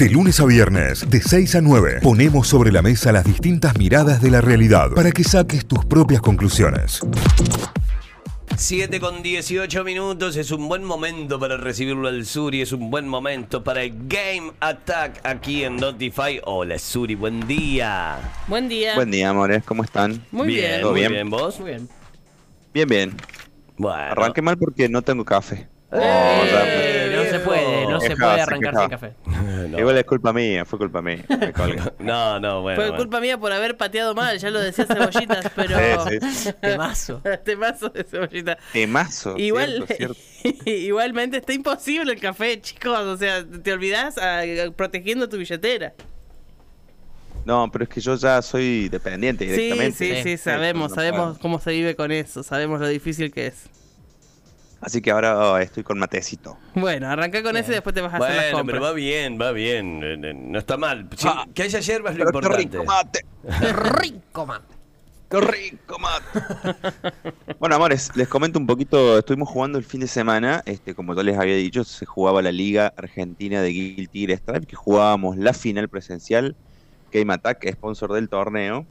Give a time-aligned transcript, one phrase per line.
[0.00, 4.22] De lunes a viernes, de 6 a 9, ponemos sobre la mesa las distintas miradas
[4.22, 7.02] de la realidad para que saques tus propias conclusiones.
[8.56, 13.06] 7 con 18 minutos es un buen momento para recibirlo al Suri, es un buen
[13.06, 16.40] momento para el Game Attack aquí en Notify.
[16.46, 18.16] Hola Suri, buen día.
[18.48, 18.94] Buen día.
[18.94, 20.24] Buen día, amores, ¿cómo están?
[20.32, 20.80] Muy bien.
[20.80, 21.12] ¿Todo muy bien?
[21.12, 21.60] bien, ¿vos?
[21.60, 21.88] Muy bien.
[22.72, 23.14] Bien, bien.
[23.76, 24.12] Bueno.
[24.12, 25.68] Arranqué mal porque no tengo café.
[25.92, 29.14] Eh, no se puede, no se puede arrancar sin café.
[29.70, 29.78] No.
[29.78, 31.24] Igual es culpa mía, fue culpa mía.
[31.28, 31.52] Me.
[32.00, 32.76] No, no, bueno.
[32.76, 32.96] Fue bueno.
[32.96, 36.08] culpa mía por haber pateado mal, ya lo decía Cebollitas, pero.
[36.08, 36.52] Sí, sí.
[36.60, 37.22] Temazo.
[37.44, 38.58] Temazo de Cebollita.
[38.72, 39.36] Temazo.
[39.38, 40.70] Igual, cierto, cierto.
[40.70, 42.98] igualmente está imposible el café, chicos.
[42.98, 44.42] O sea, te olvidás ah,
[44.74, 45.92] protegiendo tu billetera.
[47.44, 50.16] No, pero es que yo ya soy dependiente Sí, directamente.
[50.16, 51.38] sí, sí, sabemos, no sabemos puedo.
[51.40, 53.64] cómo se vive con eso, sabemos lo difícil que es.
[54.80, 56.56] Así que ahora oh, estoy con matecito.
[56.74, 58.74] Bueno, arranca con eso y después te vas a hacer las Bueno, compras.
[58.74, 60.52] pero va bien, va bien.
[60.52, 61.08] No está mal.
[61.24, 61.46] Ah.
[61.54, 62.68] que haya hierba es lo Pero qué importante.
[62.72, 63.24] rico mate.
[63.60, 64.62] ¡Qué rico, man!
[65.28, 67.34] Qué rico mate.
[67.58, 69.18] bueno, amores, les comento un poquito.
[69.18, 70.62] Estuvimos jugando el fin de semana.
[70.64, 74.66] Este, como ya les había dicho, se jugaba la Liga Argentina de Guilty Gear Stripe,
[74.66, 76.56] que jugábamos la final presencial.
[77.12, 78.86] Game Attack, sponsor del torneo.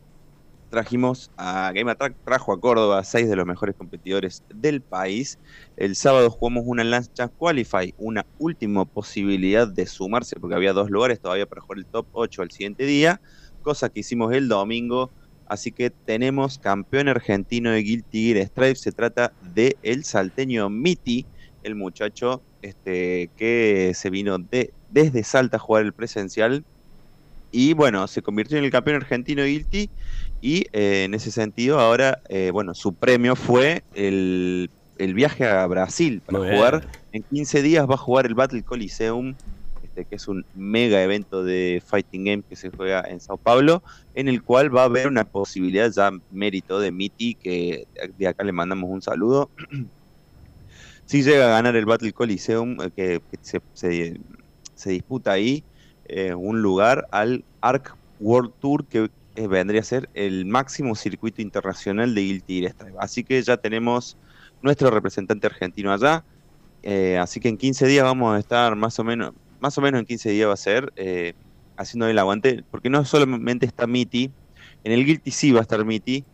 [0.70, 5.40] Trajimos a Game Attack, trajo a Córdoba seis de los mejores competidores del país.
[5.78, 10.92] El sábado jugamos una Lance Chance Qualify, una última posibilidad de sumarse, porque había dos
[10.92, 13.20] lugares todavía para jugar el top 8 al siguiente día,
[13.64, 15.12] cosa que hicimos el domingo.
[15.48, 18.76] Así que tenemos campeón argentino de Guilty Gear Stripe.
[18.76, 21.26] Se trata de el salteño Miti,
[21.64, 26.64] el muchacho este, que se vino de, desde Salta a jugar el presencial.
[27.52, 29.92] Y bueno, se convirtió en el campeón argentino de Guilty.
[30.42, 35.66] Y eh, en ese sentido, ahora, eh, bueno, su premio fue el, el viaje a
[35.68, 36.56] Brasil para Muy bien.
[36.56, 36.84] jugar.
[37.12, 39.36] En 15 días va a jugar el Battle Coliseum,
[39.82, 43.82] este, que es un mega evento de Fighting Game que se juega en Sao Paulo,
[44.14, 48.44] en el cual va a haber una posibilidad, ya mérito de Miti, que de acá
[48.44, 49.52] le mandamos un saludo.
[51.06, 54.18] si llega a ganar el Battle Coliseum, eh, que, que se, se-
[54.74, 55.66] se disputa ahí,
[56.10, 61.42] eh, un lugar al Arc World Tour, que eh, vendría a ser el máximo circuito
[61.42, 62.98] internacional de Guilty Gear Strive.
[63.00, 64.18] Así que ya tenemos
[64.62, 66.24] nuestro representante argentino allá.
[66.84, 70.00] Eh, así que en 15 días vamos a estar más o menos, más o menos
[70.00, 70.94] en 15 días va a ser,
[71.78, 74.32] haciendo el aguante, porque no solamente está Miti,
[74.84, 76.26] en el Guilty sí va a estar Miti,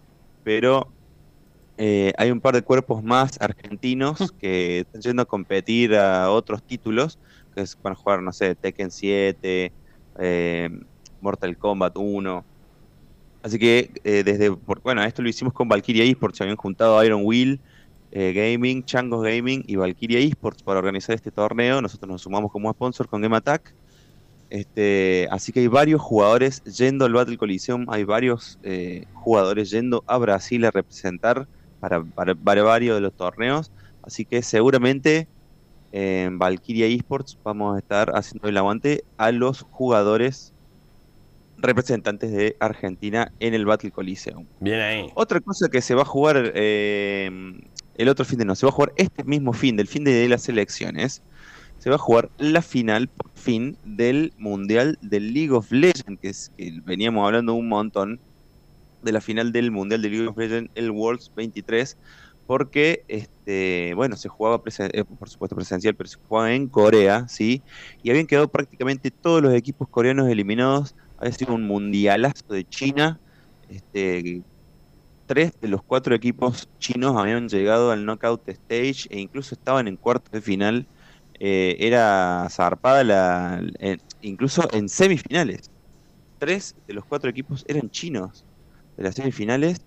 [0.43, 0.89] pero
[1.77, 6.63] eh, hay un par de cuerpos más argentinos que están yendo a competir a otros
[6.63, 7.19] títulos,
[7.55, 9.73] es- van a jugar, no sé, Tekken 7,
[10.19, 10.69] eh,
[11.19, 12.47] Mortal Kombat 1.
[13.41, 17.21] Así que eh, desde, bueno, esto lo hicimos con Valkyria Esports, se habían juntado Iron
[17.25, 17.61] Will
[18.11, 21.81] eh, Gaming, Changos Gaming y Valkyria Esports para organizar este torneo.
[21.81, 23.75] Nosotros nos sumamos como sponsor con Game Attack.
[24.49, 28.59] Este, así que hay varios jugadores yendo al Battle Coliseum, hay varios
[29.13, 31.47] jugadores yendo a Brasil a representar
[31.79, 32.03] para-
[32.35, 33.71] para varios de los torneos.
[34.01, 35.29] Así que seguramente
[35.97, 40.51] en Valkyria Esports vamos a estar haciendo el aguante a los jugadores
[41.57, 44.45] representantes de Argentina en el Battle Coliseum.
[44.59, 45.09] Bien ahí.
[45.15, 47.29] Otra cosa que se va a jugar eh,
[47.95, 50.27] el otro fin de no, se va a jugar este mismo fin, del fin de
[50.27, 51.21] las elecciones,
[51.79, 56.27] se va a jugar la final, por fin, del Mundial del League of Legends, que,
[56.27, 58.19] es, que veníamos hablando un montón
[59.01, 61.95] de la final del Mundial del League of Legends, el Worlds 23,
[62.47, 63.34] porque, este,
[63.95, 64.61] bueno, se jugaba,
[64.93, 67.63] eh, por supuesto presencial, pero se jugaba en Corea, ¿sí?
[68.01, 73.19] Y habían quedado prácticamente todos los equipos coreanos eliminados, había sido un mundialazo de China,
[73.67, 74.43] este,
[75.25, 79.97] tres de los cuatro equipos chinos habían llegado al knockout stage e incluso estaban en
[79.97, 80.89] cuartos de final.
[81.39, 85.71] Eh, era zarpada la, en- incluso en semifinales.
[86.37, 88.45] Tres de los cuatro equipos eran chinos
[88.97, 89.77] de las semifinales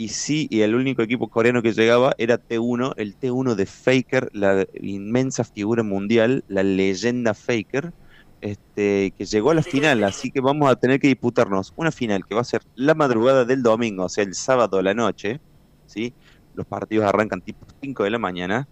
[0.00, 4.30] y sí, y el único equipo coreano que llegaba era T1, el T1 de Faker,
[4.32, 7.92] la inmensa figura mundial, la leyenda Faker,
[8.40, 12.24] este, que llegó a la final, así que vamos a tener que disputarnos una final
[12.24, 15.38] que va a ser la madrugada del domingo, o sea, el sábado a la noche,
[15.84, 16.14] ¿sí?
[16.54, 18.66] Los partidos arrancan tipo 5 de la mañana.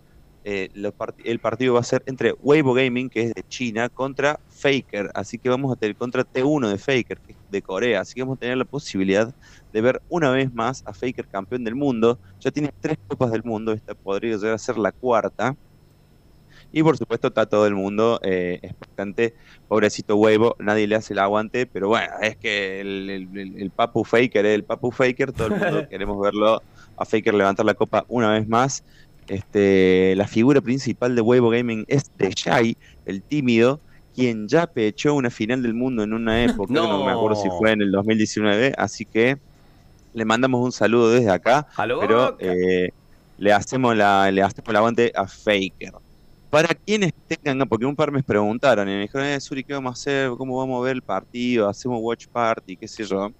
[0.44, 0.70] Eh,
[1.24, 5.36] el partido va a ser entre Weibo Gaming, que es de China, contra Faker, así
[5.36, 8.36] que vamos a tener contra T1 de Faker, que es de Corea, así que vamos
[8.36, 9.34] a tener la posibilidad
[9.72, 12.20] de ver una vez más a Faker campeón del mundo.
[12.40, 15.54] Ya tiene tres copas del mundo, esta podría llegar a ser la cuarta.
[16.70, 19.34] Y por supuesto está todo el mundo eh, expectante.
[19.66, 23.72] Pobrecito Weibo, nadie le hace el aguante, pero bueno, es que el, el- el- el
[23.72, 26.62] Papu Faker es el Papu Faker, todo el mundo queremos verlo
[26.96, 28.82] a Faker levantar la copa una vez más.
[29.26, 33.82] Este, la figura principal de Weibo Gaming es The Shy, el tímido,
[34.14, 37.04] quien ya pechó una final del mundo en una época, no, No.
[37.04, 39.36] me acuerdo si fue en el 2019, así que
[40.12, 41.66] le mandamos un saludo desde acá,
[42.00, 42.90] pero eh,
[43.38, 45.92] le hacemos la le hacemos el aguante a Faker.
[46.50, 49.90] Para quienes tengan, porque un par me preguntaron y me dijeron, eh, Suri, ¿qué vamos
[49.90, 50.30] a hacer?
[50.30, 51.68] ¿Cómo vamos a ver el partido?
[51.68, 52.76] ¿Hacemos watch party?
[52.76, 53.30] ¿Qué sé yo?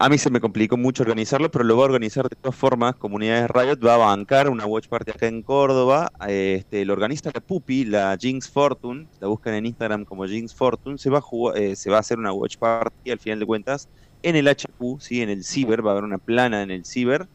[0.00, 2.94] A mí se me complicó mucho organizarlo, pero lo voy a organizar de todas formas.
[2.94, 6.08] Comunidades Riot va a bancar una watch party acá en Córdoba.
[6.28, 9.08] Este, lo organiza la Pupi, la Jinx Fortune.
[9.18, 10.98] La buscan en Instagram como Jinx Fortune.
[10.98, 13.46] Se va a, jugar- eh, se va a hacer una watch party al final de
[13.46, 13.88] cuentas
[14.22, 15.22] en el HQ, ¿sí?
[15.22, 15.84] en el Ciber.
[15.84, 17.28] Va a haber una plana en el Ciber.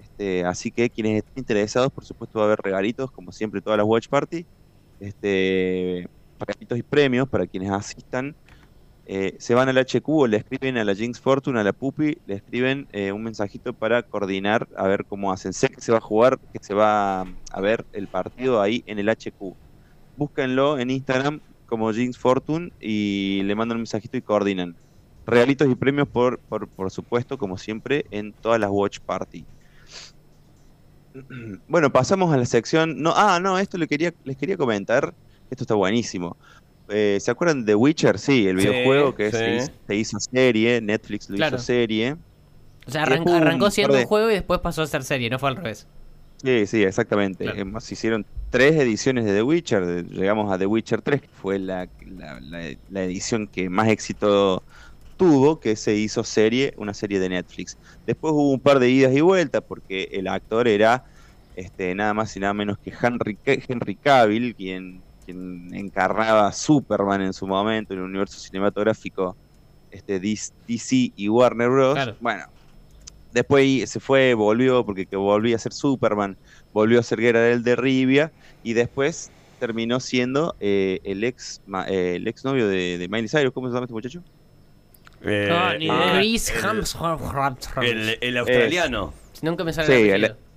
[0.00, 3.76] Este, así que quienes estén interesados, por supuesto, va a haber regalitos, como siempre, todas
[3.76, 4.46] las watch party.
[5.00, 6.08] Este,
[6.38, 8.34] regalitos y premios para quienes asistan.
[9.10, 12.18] Eh, se van al HQ o le escriben a la Jinx Fortune, a la Pupi,
[12.26, 15.54] le escriben eh, un mensajito para coordinar a ver cómo hacen.
[15.54, 18.98] Sé que se va a jugar, que se va a ver el partido ahí en
[18.98, 19.54] el HQ.
[20.18, 24.76] Búsquenlo en Instagram como Jinx Fortune y le mandan un mensajito y coordinan.
[25.28, 29.44] Regalitos y premios, por, por, por supuesto, como siempre, en todas las Watch Party.
[31.68, 33.02] Bueno, pasamos a la sección.
[33.02, 35.14] No, ah, no, esto le quería, les quería comentar.
[35.50, 36.36] Esto está buenísimo.
[36.88, 38.18] Eh, ¿Se acuerdan de Witcher?
[38.18, 39.36] Sí, el Sí, videojuego que sí.
[39.36, 41.56] se, hizo, se hizo serie, Netflix lo Claro.
[41.56, 42.16] hizo serie.
[42.86, 45.50] O sea, arrancó siendo de- un juego y después pasó a ser serie, no fue
[45.50, 45.86] al revés.
[46.42, 47.44] Sí, sí, exactamente.
[47.44, 47.80] Claro.
[47.80, 50.06] Se hicieron tres ediciones de The Witcher.
[50.06, 54.62] Llegamos a The Witcher 3, que fue la, la- la- la edición que más éxito
[55.18, 57.78] tuvo, que se hizo serie, una serie de Netflix.
[58.06, 61.04] Después hubo un par de idas y vueltas, porque el actor era
[61.54, 67.22] este, nada más y nada menos que Henry, Henry Cavill, quien, quien encarnaba a Superman
[67.22, 69.38] en su momento en el universo cinematográfico
[69.90, 71.94] este, DC DC y Warner Bros.
[71.94, 72.16] Claro.
[72.20, 72.44] Bueno,
[73.30, 76.36] después se fue, volvió, porque que volvía a ser Superman,
[76.72, 78.32] volvió a ser Geralt de Rivia,
[78.62, 83.28] y después terminó siendo eh, el ex ma- eh, el ex novio de, de Miley
[83.28, 83.52] Cyrus.
[83.52, 84.20] ¿Cómo se llama este muchacho?
[85.24, 86.12] Eh, No, ni ah, idea.
[86.18, 87.76] Chris el- Hemsworth.
[87.82, 89.12] el, el australiano.
[89.42, 90.48] Nunca me sale Sí, el el- apellido.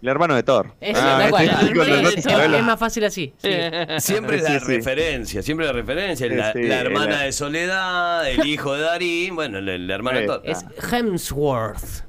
[0.00, 0.74] El hermano de Thor.
[0.80, 2.54] Es, Ah, Thor.
[2.54, 3.32] Es más fácil así.
[3.38, 3.50] sí.
[3.98, 4.66] Siempre Sí, la sí.
[4.76, 6.28] referencia, siempre la referencia.
[6.28, 9.90] Sí, la, sí, la hermana la- de Soledad, el hijo de Darín, bueno, el, el
[9.90, 10.42] hermano de todo.
[10.44, 12.04] Es Hemsworth.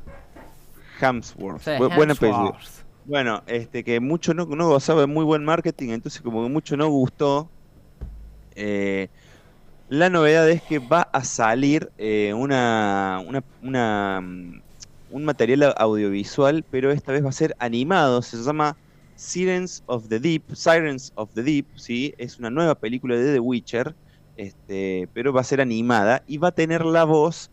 [1.02, 1.66] Hemsworth.
[1.96, 2.38] Buen apellido.
[2.50, 2.70] Hemsworth.
[3.06, 6.78] Bueno, este que mucho no, no gozaba de muy buen marketing, entonces como que mucho
[6.78, 7.50] no gustó.
[8.56, 9.10] eh,
[9.90, 14.62] la novedad es que va a salir eh, una, una, una, mm,
[15.12, 18.22] un material audiovisual, pero esta vez va a ser animado.
[18.22, 18.78] Se llama
[19.16, 20.44] Sirens of the Deep.
[20.54, 22.14] Sirens of the Deep, ¿sí?
[22.20, 23.96] Es una nueva película de The Witcher,
[24.38, 27.50] este, pero va a ser animada y va a tener la voz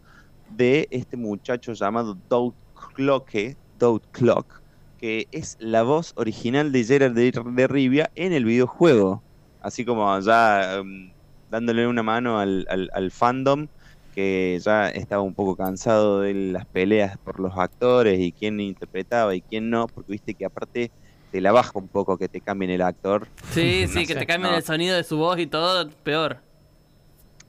[0.51, 2.55] de este muchacho llamado Doug
[2.95, 4.61] Clocke, Doug Clock,
[4.99, 9.23] que es la voz original de Gerard de, Rivia en el videojuego.
[9.63, 11.11] Así como ya um,
[11.49, 13.69] dándole una mano al, al- al fandom
[14.11, 19.35] que ya estaba un poco cansado de las peleas por los actores y quién interpretaba
[19.35, 20.91] y quién no, porque viste que aparte
[21.31, 23.29] te la baja un poco que te cambien el actor.
[23.53, 24.59] Sí, No sí, que te cambien no.
[24.59, 26.43] el sonido de su voz y todo, peor.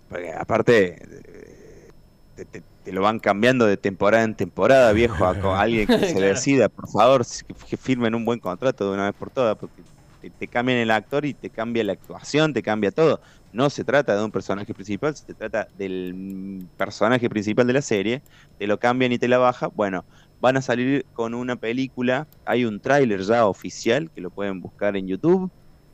[0.07, 1.89] Porque aparte eh,
[2.35, 6.13] te, te- te lo van cambiando de temporada en temporada, viejo, a alguien que se
[6.13, 6.33] Claro.
[6.35, 7.25] decida, por favor,
[7.69, 9.83] que firmen un buen contrato de una vez por todas, porque
[10.19, 13.19] te, te cambian el actor y te cambia la actuación, te cambia todo.
[13.51, 18.21] No se trata de un personaje principal, se trata del personaje principal de la serie,
[18.57, 19.67] te lo cambian y te la baja.
[19.67, 20.05] Bueno,
[20.39, 24.97] van a salir con una película, hay un tráiler ya oficial que lo pueden buscar
[24.97, 25.51] en YouTube.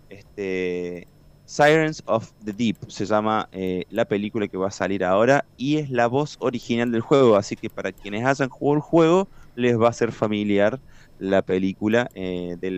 [0.09, 1.07] Este,
[1.45, 5.77] Sirens of the Deep se llama eh, la película que va a salir ahora y
[5.77, 9.79] es la voz original del juego, así que para quienes hayan jugado el juego les
[9.79, 10.81] va a ser familiar
[11.17, 12.71] la película, eh, de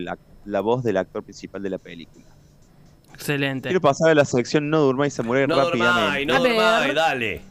[0.43, 2.34] la voz del actor principal de la película.
[3.15, 3.69] Excelente.
[3.69, 6.25] Quiero pasar a la sección No Durmáis Samurai No rápidamente.
[6.25, 6.53] no A ver.
[6.55, 7.41] dormáis, dale.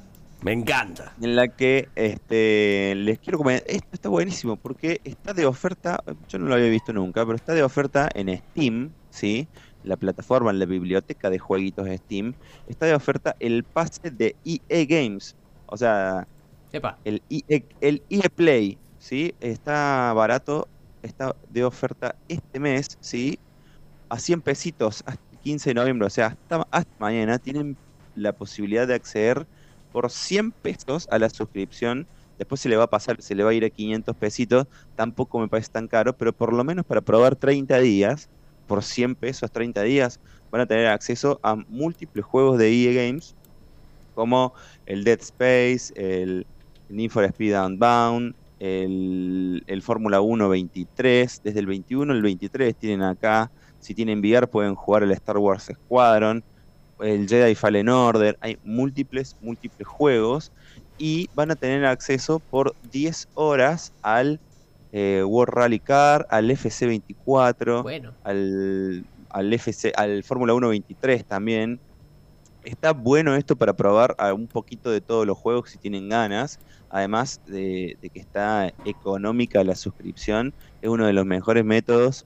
[0.43, 1.15] Me encanta.
[1.23, 6.39] en la que este, les quiero comentar, esto está buenísimo porque está de oferta, yo
[6.39, 9.49] no lo había visto nunca, pero está de oferta en Steam, ¿sí?
[9.85, 12.35] La plataforma, en la biblioteca de jueguitos de Steam,
[12.69, 16.27] está de oferta el pase de EA Games, o sea,
[16.73, 16.99] Epa.
[17.07, 19.35] el EA, el EA Play, ¿sí?
[19.41, 20.69] Está barato,
[21.03, 23.39] está de oferta este mes, ¿sí?
[24.11, 26.37] A 100 pesitos hasta 15 de noviembre, o sea,
[26.71, 27.77] hasta, mañana tienen
[28.17, 29.47] la posibilidad de acceder
[29.93, 32.07] por 100 pesos a la suscripción.
[32.39, 34.67] Después se le va a pasar, se le va a ir a 500 pesitos.
[34.97, 38.29] Tampoco me parece tan caro, pero por lo menos para probar 30 días,
[38.67, 40.19] por 100 pesos 30 días,
[40.51, 43.35] van a tener acceso a múltiples juegos de EA Games,
[44.15, 44.55] como
[44.87, 46.47] el Dead Space, el
[46.89, 53.03] Need for Speed Unbound, el, el Fórmula 1 23, desde el 21 al 23 tienen
[53.03, 53.51] acá
[53.85, 56.43] Si tienen VR pueden jugar el Star Wars Squadron,
[57.01, 60.53] el Jedi Fallen Order, hay múltiples, múltiples juegos
[60.97, 64.41] y van a tener acceso por 10 horas al
[64.91, 68.15] eh, World Rally Car, al FC24, Bueno.
[68.25, 71.79] al, al FC, al Fórmula 1 23 también.
[72.63, 76.59] Está bueno esto para probar a un poquito de todos los juegos si tienen ganas.
[76.89, 82.25] Además de, de que está económica la suscripción, es uno de los mejores métodos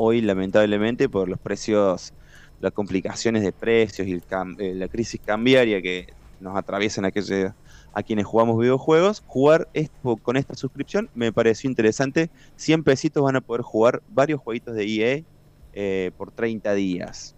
[0.00, 2.14] hoy, lamentablemente, por los precios,
[2.58, 7.52] las complicaciones de precios y el cam- eh, la crisis cambiaria que nos atraviesan aquellos,
[7.92, 9.22] a quienes jugamos videojuegos.
[9.26, 12.30] Jugar esto, con esta suscripción me pareció interesante.
[12.56, 15.24] 100 pesitos van a poder jugar varios jueguitos de EA
[15.72, 17.36] eh, por 30 días.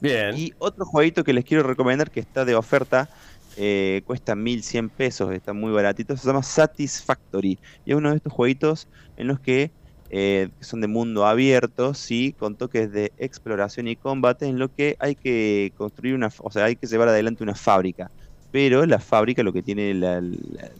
[0.00, 0.34] Bien.
[0.34, 3.10] Y otro jueguito que les quiero recomendar que está de oferta,
[3.54, 7.60] eh, cuesta 1100 pesos, está muy baratito, se llama Satisfactory.
[7.84, 9.74] Y es uno de estos jueguitos en los que
[10.12, 14.96] eh, son de mundo abierto, sí, con toques de exploración y combate, en lo que
[15.00, 18.12] hay que construir una, o sea, hay que llevar adelante una fábrica.
[18.52, 20.72] Pero la fábrica lo que tiene la- la-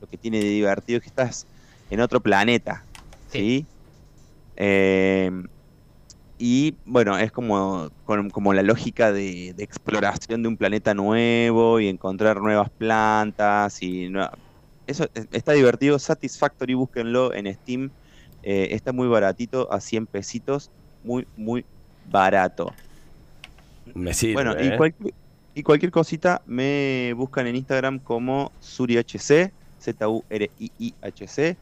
[0.00, 1.48] lo que tiene de divertido es que estás
[1.90, 2.88] en otro planeta,
[3.26, 3.68] ¿sí?
[4.56, 5.30] Eh,
[6.38, 7.90] y bueno, es como,
[8.32, 14.08] como la lógica de, de exploración de un planeta nuevo y encontrar nuevas plantas y
[14.86, 15.98] eso es- está divertido.
[15.98, 17.92] Satisfactory, búsquenlo en Steam.
[18.42, 20.70] Eh, está muy baratito, a 100 pesitos.
[21.04, 21.64] Muy, muy
[22.10, 22.72] barato.
[23.94, 24.34] Me sirve.
[24.34, 24.76] Bueno, y, ¿eh?
[24.76, 25.14] cualquier,
[25.54, 31.56] y cualquier cosita me buscan en Instagram como SuriHC, Z-U-R-I-I-H-C,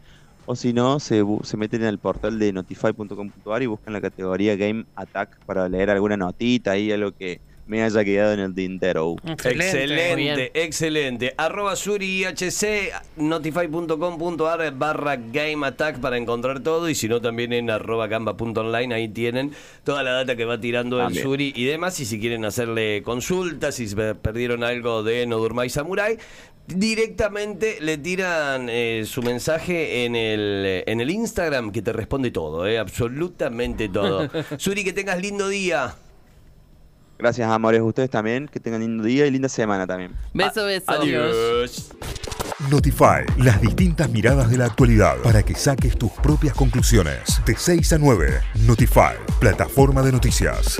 [0.46, 4.54] o si no, se, se meten en el portal de notify.com.ar y buscan la categoría
[4.54, 9.16] Game Attack para leer alguna notita ahí, algo que me haya quedado en el tintero.
[9.24, 10.50] Excelente, bien.
[10.54, 11.34] excelente.
[11.36, 18.06] Arroba SuriHC, notify.com.ar barra Game Attack para encontrar todo y si no también en arroba
[18.06, 19.52] gamba.online ahí tienen
[19.84, 21.16] toda la data que va tirando el.
[21.16, 25.70] Suri y demás y si quieren hacerle consultas, si se perdieron algo de No Durmai
[25.70, 26.18] Samurai
[26.66, 32.66] directamente le tiran eh, su mensaje en el, en el Instagram que te responde todo,
[32.66, 34.28] eh, absolutamente todo.
[34.56, 35.94] Suri, que tengas lindo día.
[37.18, 40.12] Gracias, amores, ustedes también, que tengan lindo día y linda semana también.
[40.34, 40.90] Beso, beso.
[40.90, 41.90] Adiós.
[42.70, 47.40] Notify, las distintas miradas de la actualidad para que saques tus propias conclusiones.
[47.44, 50.78] De 6 a 9, Notify, plataforma de noticias.